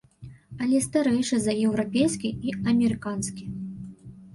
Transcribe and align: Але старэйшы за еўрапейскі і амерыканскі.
Але 0.65 0.79
старэйшы 0.85 1.39
за 1.45 1.57
еўрапейскі 1.67 2.29
і 2.49 2.59
амерыканскі. 2.75 3.43